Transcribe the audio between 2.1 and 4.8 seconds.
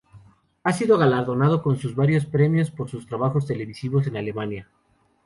premios por sus trabajos televisivos en Alemania.